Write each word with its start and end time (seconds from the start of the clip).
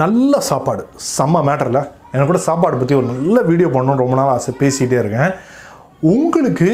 நல்ல 0.00 0.40
சாப்பாடு. 0.50 0.82
செம்ம 1.16 1.40
மேட்டரில் 1.48 1.80
எனக்கு 2.12 2.28
கூட 2.30 2.40
சாப்பாடு 2.48 2.76
பற்றி 2.80 2.94
ஒரு 2.94 3.06
நல்ல 3.06 3.36
வீடியோ 3.48 3.68
பண்ணணும்னு 3.74 4.02
ரொம்ப 4.02 4.14
நாள் 4.18 4.32
ஆசை 4.34 4.52
பேசிகிட்டே 4.60 4.98
இருக்கேன். 5.02 5.32
உங்களுக்கு 6.12 6.68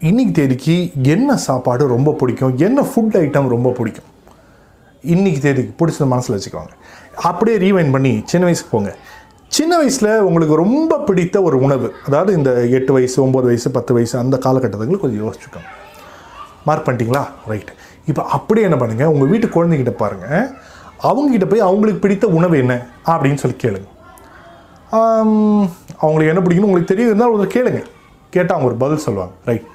இன்னைக்கு 0.00 0.32
தேதிக்கு 0.38 0.74
என்ன 1.14 1.36
சாப்பாடு 1.46 1.84
ரொம்ப 1.94 2.12
பிடிக்கும்? 2.20 2.58
என்ன 2.66 2.82
ஃபுட் 2.90 3.16
ஐட்டம் 3.22 3.48
ரொம்ப 3.54 3.70
பிடிக்கும்? 3.78 4.08
இன்னைக்கு 5.14 5.40
தேதிக்கு 5.46 5.72
பிடிச்சது 5.80 6.08
மனசில் 6.14 6.36
வச்சுக்கோங்க. 6.36 6.74
அப்படியே 7.28 7.56
ரீவைன் 7.64 7.94
பண்ணி 7.94 8.12
சின்ன 8.32 8.44
வயசுக்கு 8.48 8.72
போங்க. 8.74 8.92
சின்ன 9.56 9.72
வயசில் 9.80 10.12
உங்களுக்கு 10.28 10.54
ரொம்ப 10.64 10.98
பிடித்த 11.08 11.42
ஒரு 11.48 11.56
உணவு 11.66 11.88
அதாவது 12.06 12.30
இந்த 12.38 12.50
எட்டு 12.78 12.92
வயசு 12.92 13.16
ஒம்பது 13.26 13.46
வயசு 13.50 13.70
பத்து 13.70 13.94
வயசு 13.94 14.14
அந்த 14.22 14.36
காலகட்டத்துக்கு 14.46 15.02
கொஞ்சம் 15.04 15.22
யோசிச்சுக்கோங்க. 15.24 15.70
மார்க் 16.68 16.86
பண்ணிட்டீங்களா? 16.86 17.24
ரைட் 17.52 17.72
இப்போ 18.10 18.22
அப்படியே 18.36 18.66
என்ன 18.68 18.78
பண்ணுங்கள் 18.80 19.12
உங்கள் 19.14 19.30
வீட்டு 19.32 19.46
குழந்தைகிட்ட 19.56 19.90
பாருங்கள் 19.90 20.46
அவங்கக்கிட்ட 21.08 21.46
போய் 21.50 21.66
அவங்களுக்கு 21.68 22.02
பிடித்த 22.04 22.26
உணவு 22.38 22.56
என்ன 22.62 22.74
அப்படின்னு 23.12 23.42
சொல்லி 23.42 23.56
கேளுங்க. 23.64 23.88
அவங்களுக்கு 26.02 26.32
என்ன 26.32 26.42
பிடிக்குன்னு 26.44 26.68
உங்களுக்கு 26.68 26.90
தெரியும் 26.92 27.10
இருந்தாலும் 27.10 27.38
ஒரு 27.38 27.54
கேளுங்க. 27.54 27.80
கேட்டால் 28.34 28.56
அவங்க 28.56 28.70
ஒரு 28.70 28.78
பதில் 28.84 29.04
சொல்லுவாங்க. 29.06 29.34
ரைட் 29.48 29.66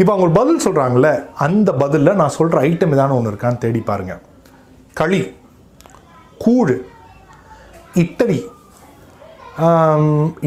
இப்போ 0.00 0.10
அவங்க 0.12 0.26
ஒரு 0.26 0.34
பதில் 0.38 0.64
சொல்கிறாங்கல்ல 0.66 1.10
அந்த 1.46 1.70
பதிலில் 1.82 2.18
நான் 2.20 2.36
சொல்கிற 2.38 2.60
ஐட்டம் 2.68 2.94
ஏதான 2.96 3.14
ஒன்று 3.18 3.32
இருக்கான்னு 3.32 3.62
தேடி 3.64 3.80
பாருங்கள் 3.90 4.20
களி 5.00 5.20
கூழ் 6.44 6.74
இட்டலி 8.02 8.40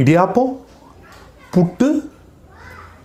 இடியாப்பம் 0.02 0.54
புட்டு. 1.54 1.88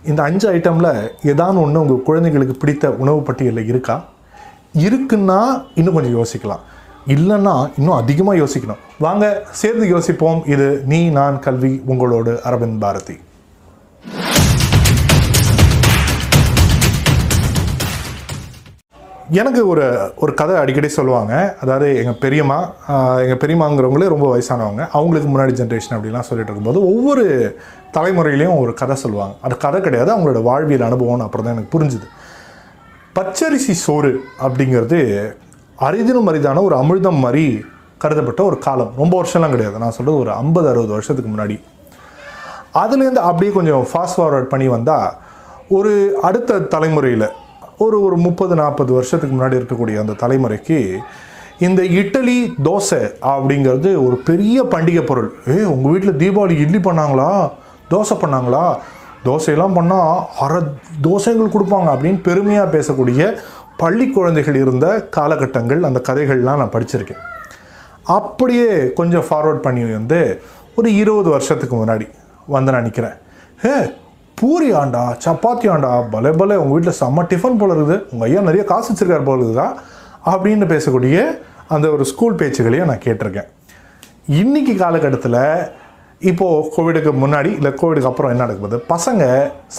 இந்த 0.09 0.21
அஞ்சு 0.27 0.45
ஐட்டமில் 0.53 0.91
ஏதான 1.31 1.61
ஒன்று 1.63 1.83
உங்கள் 1.83 2.05
குழந்தைங்களுக்கு 2.07 2.55
பிடித்த 2.63 2.91
உணவு 3.03 3.21
பட்டியலில் 3.27 3.69
இருக்கா? 3.71 3.95
இருக்குன்னா 4.85 5.39
இன்னும் 5.79 5.95
கொஞ்சம் 5.97 6.17
யோசிக்கலாம். 6.19 6.63
இல்லைன்னா 7.13 7.53
இன்னும் 7.79 7.99
அதிகமாக 8.01 8.39
யோசிக்கணும். 8.41 8.79
வாங்க 9.05 9.25
சேர்ந்து 9.59 9.87
யோசிப்போம். 9.87 10.39
இது 10.53 10.67
நீ 10.91 10.99
நான் 11.17 11.35
கல்வி 11.47 11.73
உங்களோடு 11.91 12.31
அரவிந்த் 12.49 12.79
பாரதி. 12.83 13.15
எனக்கு 19.39 19.61
ஒரு 19.73 19.85
ஒரு 20.23 20.31
கதை 20.39 20.55
அடிக்கடி 20.61 20.89
சொல்லுவாங்க. 20.97 21.33
அதாவது 21.61 21.87
எங்கள் 22.01 22.19
பெரியம்மா 22.25 22.57
எங்கள் 23.23 23.41
பெரியம்மாங்கிறவங்களே 23.43 24.11
ரொம்ப 24.15 24.27
வயசானவங்க. 24.33 24.83
அவங்களுக்கு 24.97 25.29
முன்னாடி 25.31 25.53
ஜென்ரேஷன் 25.61 25.95
அப்படிலாம் 25.95 26.27
சொல்லிட்டு 26.29 26.51
இருக்கும்போது 26.51 26.81
ஒவ்வொரு 26.91 27.25
தலைமுறையிலையும் 27.95 28.59
ஒரு 28.65 28.73
கதை 28.81 28.95
சொல்லுவாங்க. 29.05 29.35
அது 29.45 29.63
கதை 29.67 29.79
கிடையாது 29.87 30.11
அவங்களோட 30.15 30.41
வாழ்வியல் 30.49 30.89
அனுபவம்னு 30.89 31.27
அப்புறம் 31.27 31.47
தான் 31.47 31.55
எனக்கு 31.57 31.73
புரிஞ்சுது. 31.77 32.07
பச்சரிசி 33.17 33.73
சோறு 33.85 34.13
அப்படிங்கிறது 34.45 34.99
அரிதினும் 35.79 36.29
அரிதான 36.29 36.61
ஒரு 36.61 36.75
அமிழ்தம் 36.75 37.19
மாதிரி 37.19 37.65
கருதப்பட்ட 38.03 38.41
ஒரு 38.41 38.59
காலம். 38.59 38.91
ரொம்ப 38.97 39.21
வருஷம்லாம் 39.21 39.49
கிடையாது. 39.49 39.77
நான் 39.77 39.91
சொல்கிறது 39.91 40.17
ஒரு 40.17 40.31
ஐம்பது 40.31 40.67
அறுபது 40.67 40.91
வருஷத்துக்கு 40.91 41.31
முன்னாடி. 41.31 41.61
அதுலேருந்து 42.73 43.21
அப்படியே 43.27 43.51
கொஞ்சம் 43.51 43.87
ஃபாஸ்ட் 43.93 44.19
ஃபார்வர்ட் 44.19 44.43
பண்ணி 44.43 44.67
வந்தால் 44.67 45.13
ஒரு 45.69 46.19
அடுத்த 46.21 46.59
தலைமுறையில் 46.59 47.29
ஒரு 47.77 48.03
ஒரு 48.03 48.17
முப்பது 48.17 48.55
நாற்பது 48.55 48.93
வருஷத்துக்கு 48.93 49.35
முன்னாடி 49.35 49.51
இருக்கக்கூடிய 49.51 49.99
அந்த 49.99 50.11
தலைமுறைக்கு 50.11 50.97
இந்த 51.59 51.85
இட்லி 51.85 52.53
தோசை 52.63 53.13
அப்படிங்கிறது 53.21 54.05
ஒரு 54.05 54.21
பெரிய 54.25 54.63
பண்டிகை 54.63 55.05
பொருள். 55.05 55.33
ஏ 55.47 55.63
உங்கள் 55.63 55.91
வீட்டில் 55.91 56.17
தீபாவளி 56.17 56.49
இட்லி 56.49 56.77
பண்ணாங்களா? 56.77 57.51
தோசை 57.89 58.15
பண்ணாங்களா? 58.21 58.75
தோசையெல்லாம் 59.25 59.75
பண்ணால் 59.75 60.25
அரை 60.39 60.61
தோசைகள் 61.03 61.53
கொடுப்பாங்க 61.53 61.89
அப்படின்னு 61.89 62.21
பெருமையாக 62.21 62.77
பேசக்கூடிய 62.77 63.39
பள்ளி 63.81 64.05
குழந்தைகள் 64.09 64.57
இருந்த 64.63 64.87
காலகட்டங்கள் 65.17 65.87
அந்த 65.89 65.99
கதைகள்லாம் 66.09 66.61
நான் 66.61 66.73
படிச்சிருக்கேன். 66.75 67.21
அப்படியே 68.17 68.69
கொஞ்சம் 68.99 69.25
ஃபார்வர்ட் 69.27 69.65
பண்ணி 69.65 69.83
வந்து 69.97 70.19
ஒரு 70.79 70.89
இருபது 71.01 71.29
வருஷத்துக்கு 71.35 71.75
முன்னாடி 71.75 72.07
வந்து 72.55 72.73
நான் 72.75 72.87
நிற்கிறேன் 72.87 73.17
ஹே 73.63 73.73
பூரி 74.39 74.69
ஆண்டா 74.81 75.01
சப்பாத்தி 75.25 75.67
ஆண்டா 75.73 75.91
பலே 76.13 76.31
பலே 76.41 76.55
உங்கள் 76.61 76.75
வீட்டில் 76.75 76.97
செம்ம 77.01 77.25
டிஃபன் 77.31 77.59
போல 77.61 77.73
இருக்குது. 77.75 77.97
உங்கள் 78.11 78.27
ஐயா 78.29 78.41
நிறைய 78.49 78.63
காசு 78.71 78.87
வச்சுருக்கார் 78.91 79.27
போல 79.29 79.43
இருக்குதா 79.43 79.67
அப்படின்னு 80.31 80.65
பேசக்கூடிய 80.73 81.17
அந்த 81.75 81.85
ஒரு 81.95 82.05
ஸ்கூல் 82.11 82.39
பேச்சுகளையும் 82.41 82.89
நான் 82.91 83.05
கேட்டிருக்கேன். 83.05 83.49
இன்னைக்கு 84.41 84.73
காலகட்டத்தில் 84.83 85.41
இப்போது 86.31 86.67
கோவிடுக்கு 86.75 87.11
முன்னாடி 87.23 87.49
இல்லை 87.59 87.71
கோவிடுக்கு 87.81 88.09
அப்புறம் 88.11 88.31
என்ன 88.33 88.45
நடக்குது? 88.45 88.77
பசங்க 88.93 89.23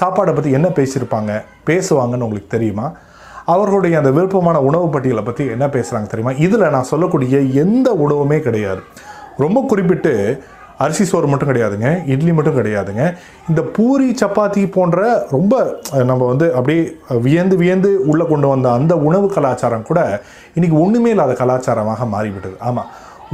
சாப்பாடை 0.01 0.33
பற்றி 0.35 0.51
என்ன 0.51 0.69
பேசியிருப்பாங்க? 0.79 1.33
பேசுவாங்கன்னு 1.69 2.27
உங்களுக்கு 2.27 2.55
தெரியுமா? 2.57 2.87
அவர்களுடைய 3.55 3.95
அந்த 4.01 4.11
விருப்பமான 4.19 4.61
உணவு 4.69 4.87
பட்டியலை 4.95 5.25
பற்றி 5.29 5.45
என்ன 5.55 5.67
பேசுகிறாங்க 5.77 6.09
தெரியுமா? 6.13 6.35
இதில் 6.47 6.73
நான் 6.77 6.91
சொல்லக்கூடிய 6.93 7.39
எந்த 7.65 7.89
உணவுமே 8.05 8.39
கிடையாது. 8.47 8.83
ரொம்ப 9.45 9.59
குறிப்பிட்டு 9.73 10.13
அரிசி 10.85 11.05
சோறு 11.11 11.27
மட்டும் 11.33 11.51
கிடையாதுங்க 11.51 11.91
இட்லி 12.13 12.33
மட்டும் 12.39 12.57
கிடையாதுங்க. 12.57 13.03
இந்த 13.51 13.61
பூரி 13.77 14.09
சப்பாத்தி 14.23 14.63
போன்ற 14.75 14.99
ரொம்ப 15.35 15.55
நம்ம 16.11 16.23
வந்து 16.33 16.47
அப்படியே 16.59 16.83
வியந்து 17.27 17.57
வியந்து 17.63 17.91
உள்ளே 18.11 18.25
கொண்டு 18.33 18.49
வந்த 18.53 18.69
அந்த 18.79 18.95
உணவு 19.09 19.29
கலாச்சாரம் 19.37 19.89
கூட 19.91 20.01
இன்றைக்கி 20.57 20.77
ஒன்றுமே 20.85 21.13
இல்லாத 21.15 21.37
கலாச்சாரமாக 21.43 22.09
மாறிவிட்டது. 22.15 22.57
ஆமாம் 22.71 22.91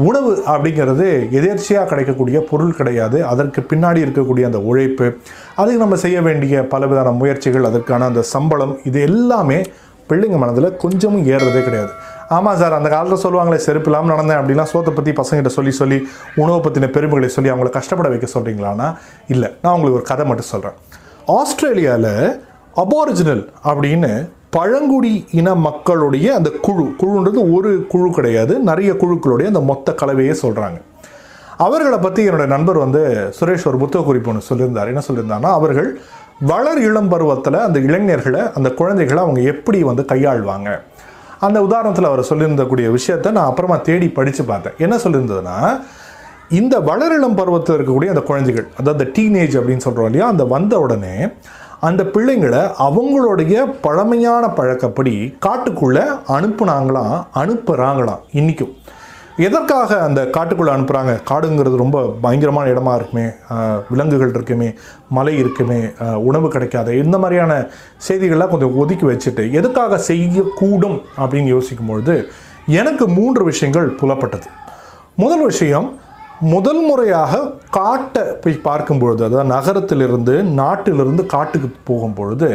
உணவு 0.08 0.30
அப்படிங்கிறது 0.52 1.06
எதேர்ச்சியாக 1.38 1.88
கிடைக்கக்கூடிய 1.88 2.38
பொருள் 2.50 2.76
கிடையாது. 2.78 3.18
அதற்கு 3.32 3.60
பின்னாடி 3.72 4.00
இருக்கக்கூடிய 4.04 4.44
அந்த 4.50 4.60
உழைப்பு 4.70 5.06
அதுக்கு 5.60 5.82
நம்ம 5.84 5.98
செய்ய 6.04 6.20
வேண்டிய 6.28 6.62
பலவிதமான 6.74 7.16
முயற்சிகள் 7.22 7.68
அதற்கான 7.70 8.06
அந்த 8.12 8.22
சம்பளம் 8.34 8.74
இது 8.90 9.00
எல்லாமே 9.08 9.58
பிள்ளைங்க 10.10 10.38
மனதில் 10.42 10.68
கொஞ்சமும் 10.82 11.24
ஏறுறதே 11.34 11.62
கிடையாது. 11.68 11.92
ஆமாம் 12.36 12.58
சார் 12.60 12.76
அந்த 12.78 12.88
காலத்தில் 12.92 13.22
சொல்லுவாங்களே 13.24 13.58
செருப்பு 13.66 13.88
இல்லாமல் 13.90 14.12
நடந்தேன் 14.14 14.38
அப்படின்னா 14.40 14.64
சோத்தை 14.72 14.92
பற்றி 14.98 15.12
பசங்கிட்ட 15.20 15.50
சொல்லி 15.56 15.72
சொல்லி 15.80 15.98
உணவை 16.42 16.60
பற்றின 16.66 16.90
பெருமைகளை 16.96 17.30
சொல்லி 17.36 17.50
அவங்கள 17.52 17.70
கஷ்டப்பட 17.78 18.08
வைக்க 18.12 18.28
சொல்கிறீங்களான்னா 18.36 18.88
இல்லை. 19.34 19.50
நான் 19.62 19.74
உங்களுக்கு 19.76 19.98
ஒரு 20.00 20.08
கதை 20.12 20.26
மட்டும் 20.30 20.52
சொல்கிறேன் 20.52 20.78
ஆஸ்திரேலியாவில் 21.38 22.14
அபாரிஜினல் 22.84 23.42
அப்படின்னு 23.70 24.12
பழங்குடி 24.56 25.12
இன 25.40 25.48
மக்களுடைய 25.66 26.26
அந்த 26.38 26.50
குழு 26.64 26.84
குழுன்றது 27.02 27.42
ஒரு 27.56 27.70
குழு 27.92 28.08
கிடையாது. 28.16 28.54
நிறைய 28.70 28.90
குழுக்களுடைய 29.02 29.46
அந்த 29.52 29.62
மொத்த 29.70 29.94
கலவையே 30.00 30.34
சொல்கிறாங்க 30.44 30.78
அவர்களை 31.66 31.98
பற்றி 32.04 32.22
என்னோடய 32.28 32.52
நண்பர் 32.52 32.78
வந்து 32.84 33.00
சுரேஷ் 33.38 33.66
ஒரு 33.70 33.78
புத்தக 33.82 34.02
குறிப்பு 34.08 34.30
ஒன்று 34.30 34.48
சொல்லியிருந்தார். 34.48 34.90
என்ன 34.92 35.02
சொல்லியிருந்தாங்கன்னா 35.08 35.52
அவர்கள் 35.58 35.88
வளர் 36.40 36.78
இளம் 36.78 37.08
பருவத்தில் 37.08 37.54
அந்த 37.54 37.78
இளைஞர்களை 37.78 38.40
அந்த 38.54 38.70
குழந்தைகளை 38.70 39.22
அவங்க 39.22 39.40
எப்படி 39.40 39.82
வந்து 39.82 40.02
கையாள்வாங்க? 40.02 40.78
அந்த 41.40 41.60
உதாரணத்தில் 41.60 42.04
அவர் 42.04 42.28
சொல்லியிருந்தக்கூடிய 42.28 42.90
விஷயத்தை 42.90 43.32
நான் 43.32 43.44
அப்புறமா 43.44 43.76
தேடி 43.76 44.08
படித்து 44.08 44.44
பார்த்தேன். 44.44 44.74
என்ன 44.78 44.96
சொல்லியிருந்ததுன்னா 44.96 45.80
இந்த 46.48 46.80
வளரிளம் 46.80 47.34
பருவத்தில் 47.34 47.76
இருக்கக்கூடிய 47.76 48.08
அந்த 48.08 48.20
குழந்தைகள் 48.20 48.66
அதாவது 48.78 49.12
டீனேஜ் 49.16 49.58
அப்படின்னு 49.58 49.76
சொல்கிறோம் 49.76 50.06
இல்லையா 50.06 50.28
அந்த 50.28 50.44
வந்த 50.44 50.80
உடனே 50.80 51.28
அந்த 51.80 52.02
பிள்ளைங்களை 52.02 52.70
அவங்களுடைய 52.78 53.66
பழமையான 53.80 54.48
பழக்கப்படி 54.48 55.38
காட்டுக்குள்ளே 55.46 56.04
அனுப்புனாங்களாம் 56.28 57.22
அனுப்புகிறாங்களாம் 57.34 58.20
இன்றைக்கும் 58.32 58.76
எதற்காக 59.46 59.90
அந்த 60.06 60.20
காட்டுக்குள்ளே 60.34 60.72
அனுப்புகிறாங்க 60.74 61.12
காடுங்கிறது 61.28 61.76
ரொம்ப 61.82 61.98
பயங்கரமான 62.24 62.72
இடமா 62.72 62.92
இருக்குமே. 62.98 63.26
விலங்குகள் 63.90 64.32
இருக்குமே 64.34 64.68
மலை 65.08 65.34
இருக்குமே 65.42 65.80
உணவு 66.28 66.48
கிடைக்காத 66.54 66.94
இந்த 67.02 67.18
மாதிரியான 67.22 67.52
செய்திகள்லாம் 68.08 68.52
கொஞ்சம் 68.52 68.76
ஒதுக்கி 68.82 69.06
வச்சுட்டு 69.10 69.44
எதுக்காக 69.58 70.00
செய்யக்கூடும் 70.10 70.98
அப்படின்னு 71.22 71.52
யோசிக்கும் 71.56 71.90
பொழுது 71.92 72.16
எனக்கு 72.80 73.06
மூன்று 73.18 73.44
விஷயங்கள் 73.50 73.88
புலப்பட்டது. 74.02 74.48
முதல் 75.16 75.44
விஷயம் 75.52 75.88
முதல் 76.50 76.80
முறையாக 76.86 77.40
காட்டை 77.70 78.22
போய் 78.42 78.62
பார்க்கும்பொழுது 78.64 79.20
அதாவது 79.26 79.50
நகரத்திலிருந்து 79.52 80.34
நாட்டிலிருந்து 80.60 81.22
காட்டுக்கு 81.34 81.68
போகும்பொழுது 81.88 82.48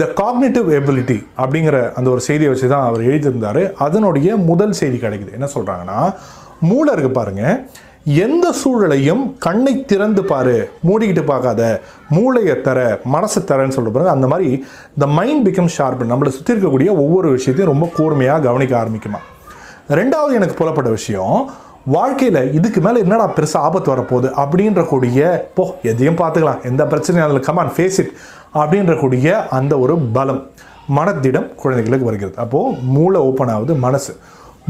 த 0.00 0.06
காக்னேட்டிவ் 0.20 0.68
எபிலிட்டி 0.78 1.18
அப்படிங்கிற 1.42 1.92
அந்த 1.92 2.08
ஒரு 2.10 2.22
செய்தியை 2.28 2.52
வச்சு 2.52 2.68
தான் 2.68 2.86
அவர் 2.86 3.04
எழுதியிருந்தார். 3.08 3.60
அதனுடைய 3.86 4.36
முதல் 4.50 4.74
செய்தி 4.80 4.96
கிடைக்குது. 4.96 5.32
என்ன 5.32 5.48
சொல்கிறாங்கன்னா 5.56 5.98
மூளை 6.70 6.92
இருக்கு 6.92 7.12
பாருங்க. 7.20 7.44
எந்த 8.24 8.54
சூழலையும் 8.62 9.22
கண்ணை 9.46 9.84
திறந்து 9.84 10.24
பாரு 10.24 10.56
மூடிக்கிட்டு 10.88 11.24
பார்க்காத 11.32 11.62
மூளையை 12.16 12.60
தர 12.60 13.00
மனசை 13.14 13.40
தரன்னு 13.52 13.76
சொல்ல 13.78 13.90
பாருங்க 13.90 14.16
அந்த 14.16 14.26
மாதிரி 14.26 14.50
த 14.98 15.06
மைண்ட் 15.20 15.48
பிகம் 15.48 15.72
ஷார்ப் 15.78 16.10
நம்மளை 16.12 16.28
சுற்றி 16.28 16.54
இருக்கக்கூடிய 16.54 16.90
ஒவ்வொரு 17.04 17.30
விஷயத்தையும் 17.38 17.72
ரொம்ப 17.74 17.88
கூர்மையாக 17.96 18.46
கவனிக்க 18.50 18.74
ஆரம்பிக்குமா. 18.82 19.20
ரெண்டாவது 19.88 20.32
எனக்கு 20.38 20.54
புலப்பட்ட 20.54 20.90
விஷயம் 20.90 21.50
வாழ்க்கையில் 21.94 22.52
இதுக்கு 22.52 22.80
மேலே 22.80 22.98
என்னடா 23.04 23.26
பெருசாக 23.36 23.66
ஆபத்து 23.66 23.88
வரப்போகுது 23.94 24.28
அப்படின்ற 24.42 24.80
கூடிய 24.86 25.50
போ 25.54 25.64
எதையும் 25.90 26.18
பார்த்துக்கலாம். 26.20 26.62
எந்த 26.70 26.82
பிரச்சனையும் 26.84 27.26
அதில் 27.26 27.46
கமான் 27.48 27.70
ஃபேஸ் 27.76 27.98
இட் 28.02 28.12
அப்படின்ற 28.60 28.94
கூடிய 29.00 29.36
அந்த 29.58 29.78
ஒரு 29.84 29.94
பலம் 30.16 30.42
மனத்திடம் 30.96 31.46
குழந்தைகளுக்கு 31.62 32.08
வருகிறது. 32.10 32.36
அப்போது 32.44 32.76
மூளை 32.96 33.20
ஓப்பன் 33.28 33.52
ஆகுது 33.54 33.74
மனசு. 33.86 34.12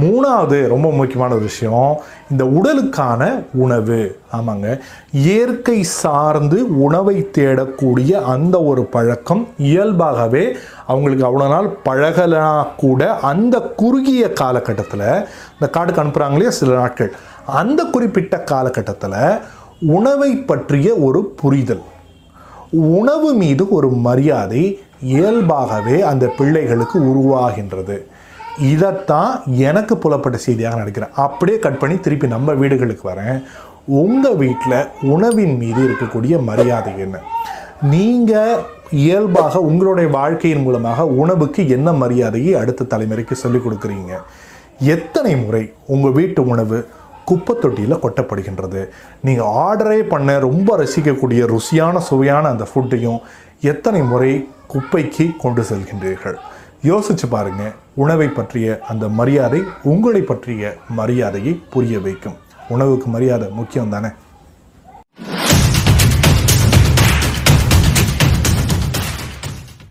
மூணாவது 0.00 0.66
ரொம்ப 0.66 0.90
முக்கியமான 0.90 1.34
ஒரு 1.34 1.42
விஷயம் 1.42 2.00
இந்த 2.30 2.44
உடலுக்கான 2.44 3.44
உணவு. 3.52 4.18
ஆமாங்க. 4.32 4.78
இயற்கை 5.12 5.82
சார்ந்து 5.82 6.78
உணவை 6.78 7.28
தேடக்கூடிய 7.38 8.12
அந்த 8.12 8.62
ஒரு 8.62 8.84
பழக்கம் 8.84 9.48
இயல்பாகவே 9.58 10.56
அவங்களுக்கு 10.86 11.26
அவ்வளோ 11.26 11.48
நாள் 11.48 11.78
பழகலனா 11.84 12.66
கூட 12.76 13.14
அந்த 13.14 13.58
குறுகிய 13.60 14.32
காலகட்டத்தில் 14.32 15.26
இந்த 15.52 15.68
காட்டுக்கு 15.70 16.02
அனுப்புகிறாங்களே 16.02 16.48
சில 16.48 16.74
நாட்கள் 16.74 17.12
அந்த 17.46 17.84
குறிப்பிட்ட 17.84 18.40
காலகட்டத்தில் 18.40 19.38
உணவை 19.80 20.36
பற்றிய 20.36 20.94
ஒரு 20.94 21.24
புரிதல். 21.24 21.82
உணவு 22.70 23.32
மீது 23.34 23.68
ஒரு 23.68 23.88
மரியாதை 23.88 24.80
இயல்பாகவே 25.02 26.00
அந்த 26.00 26.26
பிள்ளைகளுக்கு 26.26 26.98
உருவாகின்றது. 26.98 28.06
இதைத்தான் 28.60 29.42
எனக்கு 29.46 29.96
புலப்பட்ட 29.96 30.38
செய்தியாக 30.38 30.76
நினைக்கிறேன் 30.76 31.14
அப்படியே 31.14 31.58
கட் 31.58 31.78
பண்ணி 31.78 31.96
திருப்பி 31.98 32.26
நம்ம 32.26 32.52
வீடுகளுக்கு 32.52 33.08
வரேன். 33.08 33.42
உங்கள் 33.86 34.36
வீட்டில் 34.36 34.88
உணவின் 35.02 35.56
மீது 35.56 35.80
இருக்கக்கூடிய 35.88 36.42
மரியாதை 36.42 36.98
என்ன? 36.98 37.18
நீங்கள் 37.82 38.60
இயல்பாக 38.90 39.60
உங்களுடைய 39.60 40.10
வாழ்க்கையின் 40.10 40.62
மூலமாக 40.62 41.06
உணவுக்கு 41.06 41.68
என்ன 41.68 41.92
மரியாதையை 41.92 42.54
அடுத்த 42.54 42.84
தலைமுறைக்கு 42.84 43.32
சொல்லிக் 43.32 43.66
கொடுக்குறீங்க? 43.66 44.14
எத்தனை 44.78 45.36
முறை 45.36 45.72
உங்கள் 45.86 46.12
வீட்டு 46.12 46.46
உணவு 46.46 46.88
குப்பை 47.24 47.56
தொட்டியில் 47.56 48.02
கொட்டப்படுகின்றது? 48.02 48.88
நீங்கள் 49.22 49.46
ஆர்டரே 49.46 50.00
பண்ண 50.02 50.38
ரொம்ப 50.38 50.76
ரசிக்கக்கூடிய 50.76 51.40
ருசியான 51.54 51.98
சுவையான 51.98 52.48
அந்த 52.48 52.66
ஃபுட்டையும் 52.74 53.18
எத்தனை 53.60 54.02
முறை 54.02 54.48
குப்பைக்கு 54.74 55.36
கொண்டு 55.36 55.62
செல்கின்றீர்கள்? 55.62 56.36
யோசிச்சு 56.82 57.26
பாருங்க. 57.30 57.72
உணவை 57.94 58.28
பற்றிய 58.28 58.80
அந்த 58.88 59.08
மரியாதை 59.08 59.62
உங்களை 59.82 60.20
பற்றிய 60.22 60.76
மரியாதையை 60.88 61.62
புரிய 61.70 62.00
வைக்கும். 62.00 62.34
உணவுக்கு 62.68 63.06
மரியாதை 63.06 63.48
முக்கியம் 63.48 63.88
தானே 63.88 64.08